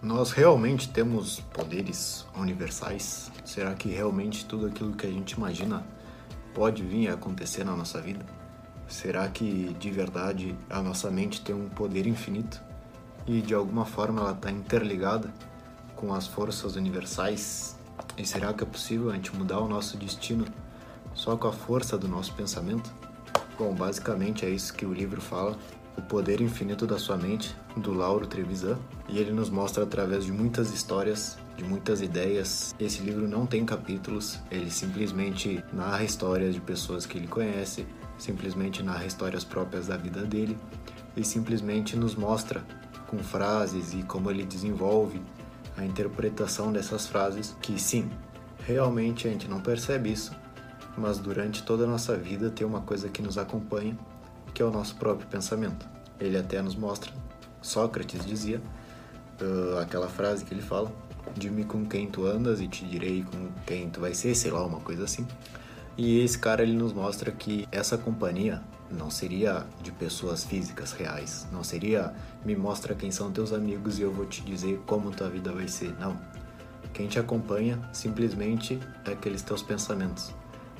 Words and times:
Nós 0.00 0.30
realmente 0.30 0.88
temos 0.88 1.40
poderes 1.52 2.24
universais? 2.36 3.32
Será 3.44 3.74
que 3.74 3.88
realmente 3.88 4.44
tudo 4.44 4.66
aquilo 4.66 4.92
que 4.92 5.04
a 5.04 5.10
gente 5.10 5.32
imagina 5.32 5.84
pode 6.54 6.84
vir 6.84 7.08
a 7.08 7.14
acontecer 7.14 7.64
na 7.64 7.74
nossa 7.74 8.00
vida? 8.00 8.24
Será 8.86 9.26
que 9.28 9.74
de 9.74 9.90
verdade 9.90 10.56
a 10.70 10.80
nossa 10.80 11.10
mente 11.10 11.40
tem 11.40 11.52
um 11.52 11.68
poder 11.68 12.06
infinito 12.06 12.62
e 13.26 13.42
de 13.42 13.52
alguma 13.52 13.84
forma 13.84 14.20
ela 14.20 14.30
está 14.30 14.52
interligada 14.52 15.34
com 15.96 16.14
as 16.14 16.28
forças 16.28 16.76
universais? 16.76 17.76
E 18.16 18.24
será 18.24 18.54
que 18.54 18.62
é 18.62 18.66
possível 18.66 19.10
a 19.10 19.14
gente 19.14 19.34
mudar 19.34 19.58
o 19.58 19.68
nosso 19.68 19.96
destino 19.96 20.44
só 21.12 21.36
com 21.36 21.48
a 21.48 21.52
força 21.52 21.98
do 21.98 22.06
nosso 22.06 22.32
pensamento? 22.34 22.88
Bom, 23.58 23.74
basicamente 23.74 24.46
é 24.46 24.50
isso 24.50 24.72
que 24.72 24.86
o 24.86 24.92
livro 24.92 25.20
fala. 25.20 25.58
O 25.96 26.02
Poder 26.02 26.40
Infinito 26.40 26.86
da 26.86 26.96
Sua 26.96 27.16
Mente, 27.16 27.56
do 27.76 27.92
Lauro 27.92 28.24
Trevisan, 28.24 28.78
e 29.08 29.18
ele 29.18 29.32
nos 29.32 29.50
mostra 29.50 29.82
através 29.82 30.24
de 30.24 30.30
muitas 30.30 30.72
histórias, 30.72 31.36
de 31.56 31.64
muitas 31.64 32.00
ideias. 32.00 32.72
Esse 32.78 33.02
livro 33.02 33.26
não 33.26 33.46
tem 33.46 33.66
capítulos, 33.66 34.38
ele 34.48 34.70
simplesmente 34.70 35.60
narra 35.72 36.04
histórias 36.04 36.54
de 36.54 36.60
pessoas 36.60 37.04
que 37.04 37.18
ele 37.18 37.26
conhece, 37.26 37.84
simplesmente 38.16 38.80
narra 38.80 39.06
histórias 39.06 39.42
próprias 39.42 39.88
da 39.88 39.96
vida 39.96 40.22
dele 40.22 40.56
e 41.16 41.24
simplesmente 41.24 41.96
nos 41.96 42.14
mostra 42.14 42.64
com 43.08 43.18
frases 43.18 43.92
e 43.92 44.04
como 44.04 44.30
ele 44.30 44.44
desenvolve 44.44 45.20
a 45.76 45.84
interpretação 45.84 46.72
dessas 46.72 47.08
frases 47.08 47.56
que 47.60 47.76
sim, 47.76 48.08
realmente 48.64 49.26
a 49.26 49.30
gente 49.32 49.48
não 49.48 49.60
percebe 49.60 50.12
isso, 50.12 50.30
mas 50.98 51.18
durante 51.18 51.62
toda 51.62 51.84
a 51.84 51.86
nossa 51.86 52.16
vida 52.16 52.50
tem 52.50 52.66
uma 52.66 52.80
coisa 52.80 53.08
que 53.08 53.22
nos 53.22 53.38
acompanha 53.38 53.96
que 54.58 54.62
é 54.62 54.64
o 54.64 54.70
nosso 54.70 54.96
próprio 54.96 55.26
pensamento. 55.28 55.88
Ele 56.18 56.36
até 56.36 56.60
nos 56.60 56.74
mostra, 56.74 57.12
Sócrates 57.62 58.24
dizia, 58.26 58.60
uh, 59.40 59.78
aquela 59.78 60.08
frase 60.08 60.44
que 60.44 60.52
ele 60.52 60.62
fala, 60.62 60.90
de-me 61.36 61.64
com 61.64 61.86
quem 61.86 62.08
tu 62.08 62.26
andas 62.26 62.60
e 62.60 62.66
te 62.66 62.84
direi 62.84 63.22
com 63.22 63.50
quem 63.64 63.88
tu 63.88 64.00
vai 64.00 64.14
ser, 64.14 64.34
sei 64.34 64.50
lá, 64.50 64.64
uma 64.64 64.80
coisa 64.80 65.04
assim. 65.04 65.26
E 65.96 66.20
esse 66.20 66.38
cara 66.38 66.62
ele 66.62 66.72
nos 66.72 66.92
mostra 66.92 67.30
que 67.30 67.68
essa 67.70 67.96
companhia 67.96 68.62
não 68.90 69.10
seria 69.10 69.66
de 69.82 69.92
pessoas 69.92 70.44
físicas 70.44 70.92
reais, 70.92 71.46
não 71.52 71.62
seria 71.62 72.14
me 72.44 72.56
mostra 72.56 72.94
quem 72.94 73.10
são 73.10 73.30
teus 73.30 73.52
amigos 73.52 73.98
e 73.98 74.02
eu 74.02 74.12
vou 74.12 74.24
te 74.24 74.42
dizer 74.42 74.80
como 74.86 75.10
tua 75.10 75.28
vida 75.28 75.52
vai 75.52 75.68
ser. 75.68 75.94
Não. 75.98 76.16
Quem 76.92 77.06
te 77.06 77.18
acompanha 77.18 77.78
simplesmente 77.92 78.80
é 79.04 79.12
aqueles 79.12 79.42
teus 79.42 79.62
pensamentos. 79.62 80.34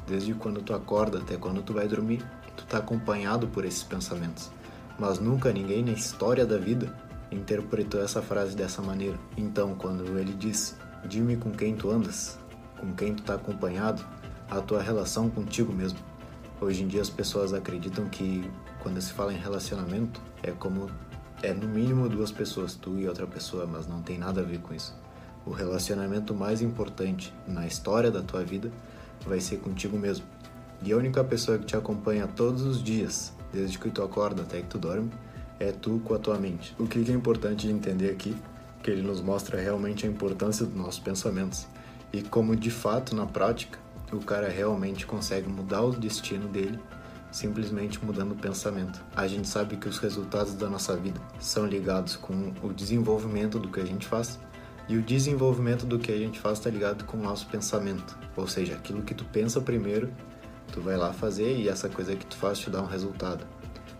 Desde 0.09 0.33
quando 0.33 0.63
tu 0.63 0.73
acorda 0.73 1.19
até 1.19 1.37
quando 1.37 1.63
tu 1.63 1.75
vai 1.75 1.87
dormir, 1.87 2.25
tu 2.57 2.65
tá 2.65 2.79
acompanhado 2.79 3.47
por 3.47 3.65
esses 3.65 3.83
pensamentos. 3.83 4.51
Mas 4.99 5.19
nunca 5.19 5.53
ninguém 5.53 5.85
na 5.85 5.93
história 5.93 6.47
da 6.47 6.57
vida 6.57 6.93
interpretou 7.31 8.03
essa 8.03 8.23
frase 8.23 8.57
dessa 8.57 8.81
maneira. 8.81 9.19
Então, 9.37 9.75
quando 9.75 10.19
ele 10.19 10.33
diz: 10.33 10.77
"Diz-me 11.05 11.37
com 11.37 11.51
quem 11.51 11.77
tu 11.77 11.91
andas, 11.91 12.39
com 12.81 12.95
quem 12.95 13.15
tu 13.15 13.23
tá 13.23 13.35
acompanhado, 13.35 14.03
a 14.51 14.61
tua 14.63 14.83
relação 14.83 15.29
contigo 15.29 15.73
mesmo". 15.73 15.99
Hoje 16.61 16.83
em 16.83 16.89
dia 16.89 17.03
as 17.03 17.11
pessoas 17.11 17.53
acreditam 17.53 18.09
que 18.09 18.51
quando 18.81 19.01
se 19.01 19.13
fala 19.13 19.33
em 19.33 19.39
relacionamento 19.39 20.21
é 20.43 20.51
como 20.51 20.91
é 21.43 21.53
no 21.53 21.69
mínimo 21.69 22.09
duas 22.09 22.33
pessoas, 22.33 22.75
tu 22.75 22.99
e 22.99 23.07
outra 23.07 23.27
pessoa, 23.27 23.67
mas 23.67 23.87
não 23.87 24.03
tem 24.03 24.19
nada 24.19 24.41
a 24.41 24.45
ver 24.45 24.59
com 24.59 24.75
isso. 24.75 24.97
O 25.47 25.51
relacionamento 25.51 26.35
mais 26.35 26.61
importante 26.61 27.33
na 27.47 27.67
história 27.67 28.11
da 28.11 28.23
tua 28.23 28.43
vida 28.43 28.73
vai 29.27 29.41
ser 29.41 29.59
contigo 29.59 29.99
mesmo. 29.99 30.25
E 30.83 30.93
a 30.93 30.97
única 30.97 31.25
pessoa 31.25 31.59
que 31.59 31.67
te 31.67 31.77
acompanha 31.77 32.27
todos 32.27 32.63
os 32.63 32.83
dias, 32.83 33.33
desde 33.53 33.79
que 33.79 33.91
tu 33.91 34.03
acorda 34.03 34.43
até 34.43 34.61
que 34.61 34.69
tu 34.69 34.79
dorme, 34.79 35.11
é 35.59 35.73
tu 35.73 36.01
com 36.05 36.15
a 36.15 36.19
tua 36.19 36.39
mente. 36.39 36.75
O 36.79 36.87
que 36.87 36.99
é 36.99 37.13
importante 37.13 37.67
de 37.67 37.73
entender 37.73 38.11
aqui, 38.11 38.37
que 38.83 38.91
ele 38.91 39.03
nos 39.03 39.21
mostra 39.21 39.61
realmente 39.61 40.07
a 40.07 40.09
importância 40.09 40.65
dos 40.65 40.77
nossos 40.77 41.01
pensamentos 41.01 41.67
e 42.13 42.23
como 42.23 42.55
de 42.55 42.71
fato 42.71 43.15
na 43.15 43.27
prática 43.27 43.79
o 44.13 44.21
cara 44.21 44.49
realmente 44.49 45.07
consegue 45.07 45.49
mudar 45.49 45.83
o 45.83 45.91
destino 45.91 46.49
dele 46.49 46.79
simplesmente 47.31 48.03
mudando 48.05 48.33
o 48.33 48.37
pensamento. 48.37 49.05
A 49.15 49.27
gente 49.27 49.49
sabe 49.49 49.77
que 49.77 49.89
os 49.89 49.99
resultados 49.99 50.55
da 50.55 50.69
nossa 50.69 50.97
vida 50.97 51.21
são 51.39 51.67
ligados 51.67 52.17
com 52.17 52.53
o 52.63 52.73
desenvolvimento 52.73 53.59
do 53.59 53.69
que 53.69 53.81
a 53.81 53.85
gente 53.85 54.07
faz 54.07 54.39
e 54.89 54.97
o 54.97 55.03
desenvolvimento 55.03 55.85
do 55.85 55.99
que 55.99 56.11
a 56.11 56.17
gente 56.17 56.41
faz 56.41 56.59
está 56.59 56.71
ligado 56.71 57.05
com 57.05 57.19
o 57.19 57.23
nosso 57.23 57.47
pensamento, 57.47 58.19
ou 58.37 58.47
seja, 58.47 58.75
aquilo 58.75 59.03
que 59.03 59.15
tu 59.15 59.25
pensa 59.25 59.61
primeiro 59.61 60.11
Tu 60.73 60.81
vai 60.81 60.97
lá 60.97 61.13
fazer 61.13 61.57
e 61.57 61.69
essa 61.69 61.89
coisa 61.89 62.15
que 62.15 62.27
tu 62.27 62.37
faz 62.37 62.59
te 62.59 62.71
dá 62.71 62.83
um 62.83 62.87
resultado. 62.87 63.47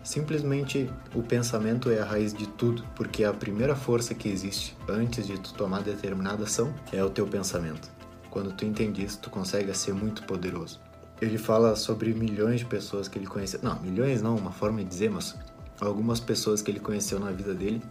Simplesmente 0.03 0.89
o 1.13 1.21
pensamento 1.21 1.89
é 1.89 1.99
a 1.99 2.05
raiz 2.05 2.33
de 2.33 2.47
tudo, 2.47 2.83
porque 2.95 3.23
a 3.23 3.33
primeira 3.33 3.75
força 3.75 4.13
que 4.15 4.29
existe 4.29 4.77
antes 4.87 5.27
de 5.27 5.37
tu 5.37 5.53
tomar 5.53 5.81
determinada 5.81 6.43
ação 6.43 6.73
é 6.91 7.03
o 7.03 7.09
teu 7.09 7.27
pensamento. 7.27 7.89
Quando 8.29 8.53
tu 8.53 8.65
entende 8.65 9.03
isso, 9.03 9.19
tu 9.19 9.29
consegue 9.29 9.73
ser 9.75 9.93
muito 9.93 10.23
poderoso. 10.23 10.79
Ele 11.19 11.37
fala 11.37 11.75
sobre 11.75 12.13
milhões 12.13 12.61
de 12.61 12.65
pessoas 12.65 13.07
que 13.07 13.19
ele 13.19 13.27
conheceu. 13.27 13.59
Não, 13.61 13.79
milhões 13.81 14.21
não, 14.21 14.37
uma 14.37 14.51
forma 14.51 14.79
de 14.79 14.85
dizer, 14.85 15.09
mas 15.09 15.35
algumas 15.81 16.19
pessoas 16.19 16.61
que 16.61 16.71
ele 16.71 16.79
conheceu 16.79 17.19
na 17.19 17.31
vida 17.31 17.53
dele 17.53 17.81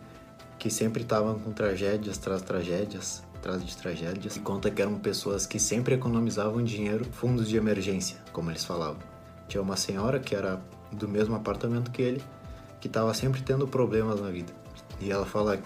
que 0.58 0.70
sempre 0.70 1.02
estavam 1.02 1.38
com 1.38 1.52
tragédias 1.52 2.18
tras 2.18 2.42
tragédias, 2.42 3.22
atrás 3.36 3.64
de 3.64 3.76
tragédias 3.76 4.36
e 4.36 4.40
conta 4.40 4.70
que 4.70 4.82
eram 4.82 4.98
pessoas 4.98 5.46
que 5.46 5.58
sempre 5.58 5.94
economizavam 5.94 6.62
dinheiro, 6.62 7.04
fundos 7.04 7.48
de 7.48 7.56
emergência, 7.56 8.16
como 8.32 8.50
eles 8.50 8.64
falavam. 8.64 8.98
Tinha 9.46 9.62
uma 9.62 9.76
senhora 9.76 10.18
que 10.18 10.34
era 10.34 10.60
do 10.92 11.08
mesmo 11.08 11.34
apartamento 11.34 11.90
que 11.90 12.02
ele, 12.02 12.22
que 12.80 12.88
estava 12.88 13.14
sempre 13.14 13.40
tendo 13.42 13.66
problemas 13.66 14.20
na 14.20 14.30
vida. 14.30 14.52
E 15.00 15.10
ela 15.10 15.24
fala: 15.24 15.56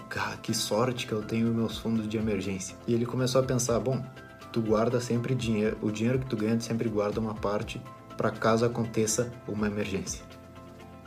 que 0.41 0.53
sorte 0.53 1.07
que 1.07 1.13
eu 1.13 1.23
tenho 1.23 1.53
meus 1.53 1.77
fundos 1.77 2.07
de 2.07 2.17
emergência. 2.17 2.77
E 2.87 2.93
ele 2.93 3.05
começou 3.05 3.41
a 3.41 3.43
pensar: 3.43 3.79
bom, 3.79 4.03
tu 4.51 4.61
guarda 4.61 5.01
sempre 5.01 5.33
dinheiro, 5.33 5.77
o 5.81 5.91
dinheiro 5.91 6.19
que 6.19 6.27
tu 6.27 6.37
ganha, 6.37 6.57
tu 6.57 6.63
sempre 6.63 6.87
guarda 6.87 7.19
uma 7.19 7.33
parte 7.33 7.81
para 8.15 8.29
caso 8.29 8.65
aconteça 8.65 9.31
uma 9.47 9.67
emergência. 9.67 10.23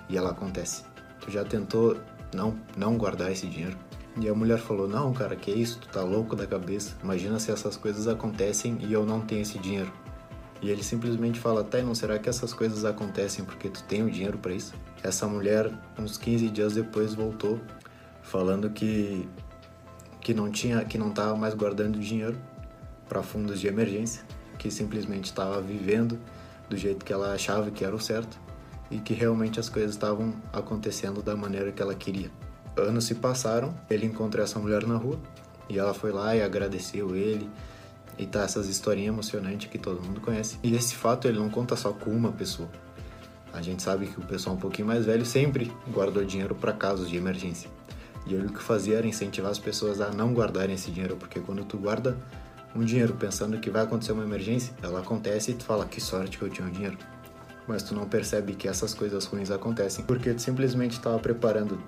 E 0.08 0.16
ela 0.16 0.30
acontece. 0.30 0.82
Tu 1.20 1.30
já 1.30 1.44
tentou 1.44 1.96
não 2.34 2.56
não 2.76 2.96
guardar 2.96 3.30
esse 3.32 3.46
dinheiro? 3.46 3.76
E 4.18 4.28
a 4.28 4.34
mulher 4.34 4.58
falou: 4.58 4.88
Não, 4.88 5.12
cara, 5.12 5.36
que 5.36 5.50
isso? 5.50 5.78
Tu 5.78 5.88
tá 5.88 6.02
louco 6.02 6.34
da 6.34 6.46
cabeça. 6.46 6.94
Imagina 7.02 7.38
se 7.38 7.50
essas 7.50 7.76
coisas 7.76 8.08
acontecem 8.08 8.78
e 8.80 8.92
eu 8.92 9.04
não 9.04 9.20
tenho 9.20 9.42
esse 9.42 9.58
dinheiro. 9.58 9.92
E 10.62 10.70
ele 10.70 10.82
simplesmente 10.82 11.38
fala: 11.38 11.62
Tá, 11.62 11.80
não 11.82 11.94
será 11.94 12.18
que 12.18 12.28
essas 12.28 12.54
coisas 12.54 12.84
acontecem 12.84 13.44
porque 13.44 13.68
tu 13.68 13.82
tem 13.84 14.02
o 14.02 14.10
dinheiro 14.10 14.38
para 14.38 14.54
isso? 14.54 14.74
Essa 15.02 15.26
mulher, 15.26 15.70
uns 15.98 16.16
15 16.16 16.48
dias 16.48 16.72
depois, 16.74 17.14
voltou 17.14 17.60
falando 18.22 18.70
que 18.70 19.28
que 20.20 20.34
não 20.34 20.50
tinha, 20.50 20.84
que 20.84 20.98
não 20.98 21.12
tava 21.12 21.36
mais 21.36 21.54
guardando 21.54 22.00
dinheiro 22.00 22.36
para 23.08 23.22
fundos 23.22 23.60
de 23.60 23.68
emergência, 23.68 24.24
que 24.58 24.72
simplesmente 24.72 25.26
estava 25.26 25.60
vivendo 25.60 26.18
do 26.68 26.76
jeito 26.76 27.04
que 27.04 27.12
ela 27.12 27.32
achava 27.32 27.70
que 27.70 27.84
era 27.84 27.94
o 27.94 28.00
certo 28.00 28.36
e 28.90 28.98
que 28.98 29.14
realmente 29.14 29.58
as 29.58 29.68
coisas 29.68 29.92
estavam 29.92 30.34
acontecendo 30.52 31.22
da 31.22 31.36
maneira 31.36 31.72
que 31.72 31.82
ela 31.82 31.94
queria 31.94 32.30
anos 32.76 33.04
se 33.04 33.14
passaram, 33.14 33.74
ele 33.88 34.06
encontrou 34.06 34.44
essa 34.44 34.58
mulher 34.58 34.86
na 34.86 34.96
rua 34.96 35.18
e 35.68 35.78
ela 35.78 35.94
foi 35.94 36.12
lá 36.12 36.36
e 36.36 36.42
agradeceu 36.42 37.16
ele. 37.16 37.48
E 38.18 38.24
tá 38.24 38.42
essas 38.42 38.66
historinhas 38.66 39.12
emocionantes 39.12 39.68
que 39.68 39.78
todo 39.78 40.02
mundo 40.02 40.22
conhece. 40.22 40.58
E 40.62 40.74
esse 40.74 40.94
fato 40.94 41.28
ele 41.28 41.38
não 41.38 41.50
conta 41.50 41.76
só 41.76 41.92
com 41.92 42.10
uma 42.10 42.32
pessoa. 42.32 42.68
A 43.52 43.60
gente 43.60 43.82
sabe 43.82 44.06
que 44.06 44.18
o 44.18 44.22
pessoal 44.22 44.56
um 44.56 44.58
pouquinho 44.58 44.88
mais 44.88 45.04
velho 45.04 45.24
sempre 45.24 45.70
guardou 45.90 46.24
dinheiro 46.24 46.54
para 46.54 46.72
casos 46.72 47.10
de 47.10 47.16
emergência. 47.16 47.68
E 48.26 48.34
ele 48.34 48.46
o 48.46 48.52
que 48.52 48.62
fazia 48.62 48.96
era 48.96 49.06
incentivar 49.06 49.50
as 49.50 49.58
pessoas 49.58 50.00
a 50.00 50.10
não 50.10 50.32
guardarem 50.32 50.74
esse 50.74 50.90
dinheiro, 50.90 51.16
porque 51.16 51.40
quando 51.40 51.62
tu 51.64 51.76
guarda 51.76 52.16
um 52.74 52.84
dinheiro 52.84 53.14
pensando 53.14 53.58
que 53.58 53.70
vai 53.70 53.82
acontecer 53.82 54.12
uma 54.12 54.24
emergência, 54.24 54.74
ela 54.82 55.00
acontece 55.00 55.50
e 55.50 55.54
tu 55.54 55.64
fala 55.64 55.84
que 55.84 56.00
sorte 56.00 56.38
que 56.38 56.44
eu 56.44 56.50
tinha 56.50 56.66
o 56.66 56.70
dinheiro. 56.70 56.96
Mas 57.66 57.82
tu 57.82 57.94
não 57.94 58.06
percebe 58.06 58.54
que 58.54 58.68
essas 58.68 58.94
coisas 58.94 59.24
ruins 59.24 59.50
acontecem 59.50 60.04
porque 60.04 60.32
tu 60.32 60.40
simplesmente 60.40 60.92
estava 60.92 61.18
preparando 61.18 61.82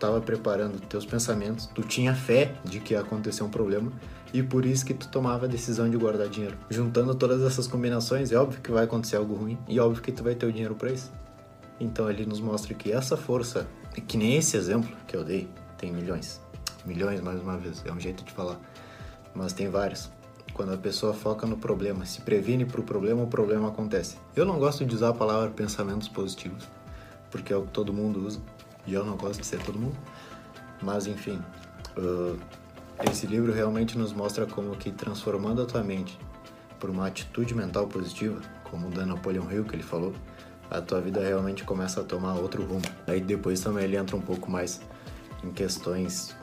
estava 0.00 0.20
preparando 0.20 0.80
teus 0.80 1.04
pensamentos, 1.04 1.66
tu 1.66 1.82
tinha 1.82 2.14
fé 2.14 2.54
de 2.64 2.80
que 2.80 2.94
ia 2.94 3.00
acontecer 3.00 3.42
um 3.42 3.50
problema 3.50 3.92
e 4.32 4.42
por 4.42 4.64
isso 4.64 4.84
que 4.86 4.94
tu 4.94 5.08
tomava 5.08 5.44
a 5.44 5.48
decisão 5.48 5.90
de 5.90 5.96
guardar 5.96 6.28
dinheiro. 6.28 6.56
Juntando 6.70 7.14
todas 7.14 7.42
essas 7.42 7.66
combinações, 7.66 8.32
é 8.32 8.36
óbvio 8.36 8.60
que 8.62 8.70
vai 8.70 8.84
acontecer 8.84 9.16
algo 9.16 9.34
ruim 9.34 9.58
e 9.68 9.78
é 9.78 9.82
óbvio 9.82 10.02
que 10.02 10.10
tu 10.10 10.22
vai 10.22 10.34
ter 10.34 10.46
o 10.46 10.52
dinheiro 10.52 10.74
para 10.74 10.90
isso. 10.90 11.12
Então 11.78 12.08
ele 12.10 12.24
nos 12.24 12.40
mostra 12.40 12.72
que 12.74 12.92
essa 12.92 13.16
força, 13.16 13.66
que 14.06 14.16
nem 14.16 14.36
esse 14.36 14.56
exemplo 14.56 14.90
que 15.06 15.16
eu 15.16 15.24
dei, 15.24 15.48
tem 15.76 15.92
milhões. 15.92 16.40
Milhões, 16.86 17.20
mais 17.20 17.40
uma 17.40 17.58
vez, 17.58 17.82
é 17.84 17.92
um 17.92 18.00
jeito 18.00 18.24
de 18.24 18.32
falar. 18.32 18.58
Mas 19.34 19.52
tem 19.52 19.68
vários. 19.68 20.10
Quando 20.60 20.74
a 20.74 20.76
pessoa 20.76 21.14
foca 21.14 21.46
no 21.46 21.56
problema, 21.56 22.04
se 22.04 22.20
previne 22.20 22.66
para 22.66 22.82
o 22.82 22.84
problema, 22.84 23.22
o 23.22 23.26
problema 23.26 23.68
acontece. 23.68 24.18
Eu 24.36 24.44
não 24.44 24.58
gosto 24.58 24.84
de 24.84 24.94
usar 24.94 25.08
a 25.08 25.14
palavra 25.14 25.48
pensamentos 25.48 26.06
positivos, 26.06 26.68
porque 27.30 27.50
é 27.50 27.56
o 27.56 27.62
que 27.62 27.70
todo 27.70 27.94
mundo 27.94 28.26
usa 28.26 28.42
e 28.86 28.92
eu 28.92 29.02
não 29.02 29.16
gosto 29.16 29.40
de 29.40 29.46
ser 29.46 29.58
todo 29.62 29.78
mundo. 29.78 29.96
Mas 30.82 31.06
enfim, 31.06 31.42
uh, 31.96 32.38
esse 33.10 33.26
livro 33.26 33.54
realmente 33.54 33.96
nos 33.96 34.12
mostra 34.12 34.44
como 34.44 34.76
que 34.76 34.92
transformando 34.92 35.62
a 35.62 35.64
tua 35.64 35.82
mente 35.82 36.18
por 36.78 36.90
uma 36.90 37.06
atitude 37.06 37.54
mental 37.54 37.86
positiva, 37.86 38.38
como 38.64 38.88
o 38.88 38.90
da 38.90 39.06
Napoleon 39.06 39.50
Hill 39.50 39.64
que 39.64 39.74
ele 39.74 39.82
falou, 39.82 40.12
a 40.70 40.78
tua 40.82 41.00
vida 41.00 41.20
realmente 41.20 41.64
começa 41.64 42.02
a 42.02 42.04
tomar 42.04 42.34
outro 42.34 42.62
rumo. 42.62 42.84
Aí 43.06 43.22
depois 43.22 43.60
também 43.60 43.84
ele 43.84 43.96
entra 43.96 44.14
um 44.14 44.20
pouco 44.20 44.50
mais 44.50 44.82
em 45.42 45.50
questões 45.52 46.36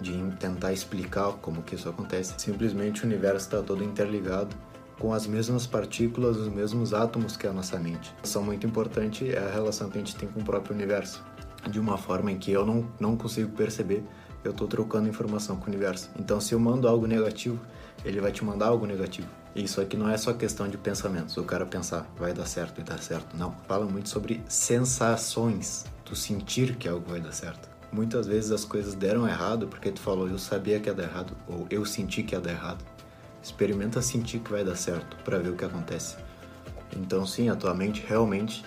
de 0.00 0.12
tentar 0.38 0.72
explicar 0.72 1.32
como 1.34 1.62
que 1.62 1.74
isso 1.74 1.88
acontece. 1.88 2.34
Simplesmente 2.38 3.02
o 3.02 3.06
universo 3.06 3.46
está 3.46 3.62
todo 3.62 3.82
interligado 3.82 4.54
com 4.98 5.12
as 5.12 5.26
mesmas 5.26 5.66
partículas, 5.66 6.36
os 6.36 6.48
mesmos 6.48 6.94
átomos 6.94 7.36
que 7.36 7.46
a 7.46 7.52
nossa 7.52 7.78
mente. 7.78 8.12
Relação 8.16 8.42
muito 8.42 8.66
importante 8.66 9.30
é 9.30 9.38
a 9.38 9.50
relação 9.50 9.90
que 9.90 9.98
a 9.98 10.00
gente 10.00 10.16
tem 10.16 10.28
com 10.28 10.40
o 10.40 10.44
próprio 10.44 10.74
universo, 10.74 11.24
de 11.68 11.80
uma 11.80 11.96
forma 11.96 12.30
em 12.30 12.38
que 12.38 12.52
eu 12.52 12.64
não, 12.64 12.86
não 13.00 13.16
consigo 13.16 13.50
perceber, 13.50 14.04
eu 14.44 14.50
estou 14.50 14.68
trocando 14.68 15.08
informação 15.08 15.56
com 15.56 15.64
o 15.64 15.68
universo. 15.68 16.10
Então, 16.18 16.40
se 16.40 16.54
eu 16.54 16.60
mando 16.60 16.86
algo 16.86 17.06
negativo, 17.06 17.58
ele 18.04 18.20
vai 18.20 18.30
te 18.30 18.44
mandar 18.44 18.66
algo 18.66 18.86
negativo. 18.86 19.28
Isso 19.54 19.80
aqui 19.80 19.96
não 19.96 20.10
é 20.10 20.16
só 20.16 20.32
questão 20.32 20.68
de 20.68 20.76
pensamentos, 20.76 21.36
o 21.36 21.44
cara 21.44 21.64
pensar 21.64 22.06
vai 22.16 22.32
dar 22.32 22.44
certo 22.44 22.80
e 22.80 22.84
dar 22.84 22.98
certo. 22.98 23.36
Não. 23.36 23.54
Fala 23.68 23.86
muito 23.86 24.08
sobre 24.08 24.42
sensações, 24.48 25.84
tu 26.04 26.14
sentir 26.14 26.76
que 26.76 26.88
algo 26.88 27.08
vai 27.08 27.20
dar 27.20 27.32
certo. 27.32 27.73
Muitas 27.94 28.26
vezes 28.26 28.50
as 28.50 28.64
coisas 28.64 28.92
deram 28.92 29.24
errado 29.28 29.68
porque 29.68 29.92
tu 29.92 30.00
falou 30.00 30.28
eu 30.28 30.36
sabia 30.36 30.80
que 30.80 30.88
ia 30.88 30.94
dar 30.94 31.04
errado 31.04 31.32
ou 31.46 31.64
eu 31.70 31.86
senti 31.86 32.24
que 32.24 32.34
ia 32.34 32.40
dar 32.40 32.50
errado. 32.50 32.84
Experimenta 33.40 34.02
sentir 34.02 34.40
que 34.40 34.50
vai 34.50 34.64
dar 34.64 34.74
certo 34.74 35.16
para 35.22 35.38
ver 35.38 35.50
o 35.50 35.56
que 35.56 35.64
acontece. 35.64 36.16
Então 36.96 37.24
sim, 37.24 37.48
a 37.48 37.54
tua 37.54 37.72
mente 37.72 38.04
realmente 38.04 38.64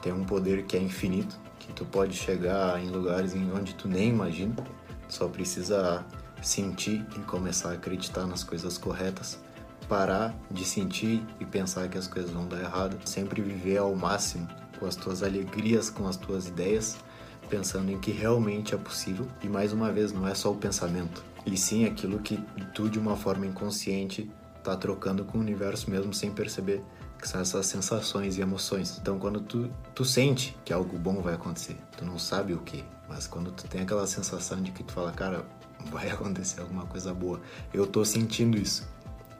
tem 0.00 0.12
um 0.12 0.22
poder 0.22 0.62
que 0.62 0.76
é 0.76 0.80
infinito, 0.80 1.36
que 1.58 1.72
tu 1.72 1.84
pode 1.84 2.14
chegar 2.14 2.80
em 2.80 2.88
lugares 2.88 3.34
em 3.34 3.50
onde 3.50 3.74
tu 3.74 3.88
nem 3.88 4.10
imagina. 4.10 4.54
Só 5.08 5.26
precisa 5.26 6.06
sentir 6.40 7.04
e 7.16 7.18
começar 7.22 7.70
a 7.70 7.72
acreditar 7.72 8.26
nas 8.28 8.44
coisas 8.44 8.78
corretas, 8.78 9.40
parar 9.88 10.32
de 10.48 10.64
sentir 10.64 11.20
e 11.40 11.44
pensar 11.44 11.88
que 11.88 11.98
as 11.98 12.06
coisas 12.06 12.30
vão 12.30 12.46
dar 12.46 12.60
errado, 12.60 12.96
sempre 13.04 13.42
viver 13.42 13.78
ao 13.78 13.92
máximo 13.96 14.46
com 14.78 14.86
as 14.86 14.94
tuas 14.94 15.24
alegrias, 15.24 15.90
com 15.90 16.06
as 16.06 16.16
tuas 16.16 16.46
ideias, 16.46 16.96
pensando 17.50 17.90
em 17.90 17.98
que 17.98 18.12
realmente 18.12 18.74
é 18.74 18.78
possível. 18.78 19.26
E 19.42 19.48
mais 19.48 19.72
uma 19.72 19.92
vez, 19.92 20.12
não 20.12 20.26
é 20.26 20.34
só 20.34 20.52
o 20.52 20.56
pensamento, 20.56 21.22
e 21.44 21.56
sim 21.56 21.84
aquilo 21.84 22.20
que 22.20 22.38
tu, 22.72 22.88
de 22.88 22.98
uma 22.98 23.16
forma 23.16 23.44
inconsciente, 23.44 24.30
tá 24.62 24.76
trocando 24.76 25.24
com 25.24 25.38
o 25.38 25.40
universo 25.40 25.90
mesmo 25.90 26.14
sem 26.14 26.30
perceber, 26.30 26.82
que 27.18 27.28
são 27.28 27.40
essas 27.40 27.66
sensações 27.66 28.38
e 28.38 28.40
emoções. 28.40 28.98
Então, 29.00 29.18
quando 29.18 29.40
tu, 29.40 29.70
tu 29.94 30.04
sente 30.04 30.56
que 30.64 30.72
algo 30.72 30.96
bom 30.98 31.20
vai 31.20 31.34
acontecer, 31.34 31.76
tu 31.96 32.04
não 32.04 32.18
sabe 32.18 32.54
o 32.54 32.58
que, 32.58 32.84
mas 33.08 33.26
quando 33.26 33.50
tu 33.50 33.66
tem 33.66 33.82
aquela 33.82 34.06
sensação 34.06 34.62
de 34.62 34.70
que 34.70 34.82
tu 34.82 34.92
fala, 34.92 35.12
cara, 35.12 35.44
vai 35.90 36.08
acontecer 36.12 36.60
alguma 36.60 36.86
coisa 36.86 37.12
boa, 37.12 37.40
eu 37.74 37.86
tô 37.86 38.04
sentindo 38.04 38.56
isso, 38.56 38.88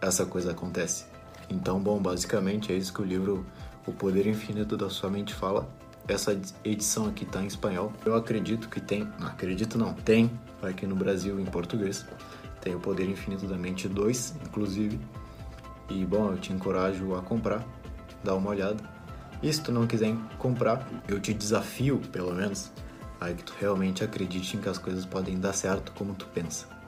essa 0.00 0.26
coisa 0.26 0.50
acontece. 0.50 1.04
Então, 1.48 1.80
bom, 1.80 2.00
basicamente 2.00 2.72
é 2.72 2.76
isso 2.76 2.92
que 2.92 3.02
o 3.02 3.04
livro 3.04 3.44
O 3.86 3.92
Poder 3.92 4.26
Infinito 4.26 4.76
da 4.76 4.88
Sua 4.88 5.10
Mente 5.10 5.34
fala. 5.34 5.68
Essa 6.10 6.36
edição 6.64 7.06
aqui 7.06 7.24
tá 7.24 7.40
em 7.40 7.46
espanhol. 7.46 7.92
Eu 8.04 8.16
acredito 8.16 8.68
que 8.68 8.80
tem, 8.80 9.08
não 9.16 9.28
acredito 9.28 9.78
não, 9.78 9.94
tem 9.94 10.28
aqui 10.60 10.84
no 10.84 10.96
Brasil 10.96 11.38
em 11.38 11.44
português. 11.44 12.04
Tem 12.60 12.74
o 12.74 12.80
Poder 12.80 13.08
Infinito 13.08 13.46
da 13.46 13.56
Mente 13.56 13.88
2, 13.88 14.34
inclusive. 14.44 14.98
E 15.88 16.04
bom, 16.04 16.32
eu 16.32 16.36
te 16.36 16.52
encorajo 16.52 17.14
a 17.14 17.22
comprar, 17.22 17.64
dar 18.24 18.34
uma 18.34 18.50
olhada. 18.50 18.82
E 19.40 19.52
se 19.52 19.62
tu 19.62 19.70
não 19.70 19.86
quiser 19.86 20.12
comprar, 20.36 20.84
eu 21.06 21.20
te 21.20 21.32
desafio, 21.32 22.00
pelo 22.10 22.34
menos, 22.34 22.72
a 23.20 23.28
que 23.28 23.44
tu 23.44 23.54
realmente 23.60 24.02
acredite 24.02 24.56
em 24.56 24.60
que 24.60 24.68
as 24.68 24.78
coisas 24.78 25.06
podem 25.06 25.38
dar 25.38 25.52
certo 25.52 25.92
como 25.92 26.12
tu 26.14 26.26
pensa. 26.26 26.79